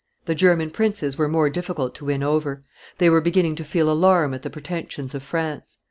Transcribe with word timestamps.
The 0.25 0.33
German 0.33 0.71
princes 0.71 1.19
were 1.19 1.27
more 1.27 1.47
difficult 1.51 1.93
to 1.93 2.05
win 2.05 2.23
over; 2.23 2.63
they 2.97 3.07
were 3.07 3.21
beginning 3.21 3.53
to 3.57 3.63
feel 3.63 3.87
alarm 3.87 4.33
at 4.33 4.41
the 4.41 4.49
pretensions 4.49 5.13
of 5.13 5.21
France. 5.21 5.77